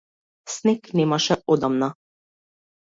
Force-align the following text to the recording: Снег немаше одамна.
Снег 0.53 0.81
немаше 0.97 1.37
одамна. 1.53 1.95